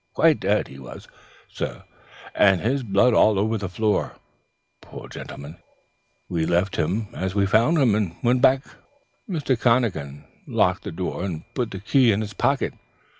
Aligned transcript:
Quite 0.15 0.39
dead, 0.39 0.67
he 0.67 0.79
was, 0.79 1.07
sir, 1.47 1.83
and 2.33 2.59
his 2.59 2.81
blood 2.81 3.13
all 3.13 3.37
on 3.37 3.57
the 3.59 3.69
floor, 3.69 4.15
poor 4.81 5.07
gentleman. 5.07 5.57
We 6.27 6.47
left 6.47 6.75
him 6.77 7.09
as 7.13 7.35
we 7.35 7.45
found 7.45 7.77
him, 7.77 7.93
and 7.93 8.15
went 8.23 8.41
back. 8.41 8.63
"Mr. 9.29 9.55
McConachan 9.55 10.23
locked 10.47 10.85
the 10.85 10.91
door 10.91 11.23
and 11.23 11.43
put 11.53 11.69
the 11.69 11.79
key 11.79 12.11
in 12.11 12.21
his 12.21 12.33
pocket. 12.33 12.73